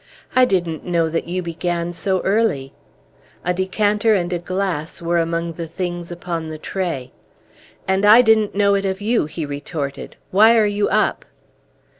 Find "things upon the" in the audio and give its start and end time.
5.67-6.57